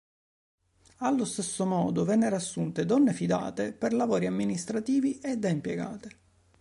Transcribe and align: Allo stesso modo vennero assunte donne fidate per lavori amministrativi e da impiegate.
Allo 1.01 1.25
stesso 1.25 1.63
modo 1.63 2.03
vennero 2.03 2.35
assunte 2.35 2.87
donne 2.87 3.13
fidate 3.13 3.71
per 3.71 3.93
lavori 3.93 4.25
amministrativi 4.25 5.19
e 5.19 5.37
da 5.37 5.47
impiegate. 5.49 6.19